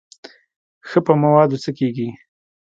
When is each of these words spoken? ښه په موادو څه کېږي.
ښه 0.89 0.99
په 1.05 1.13
موادو 1.21 1.61
څه 1.63 1.71
کېږي. 1.77 2.07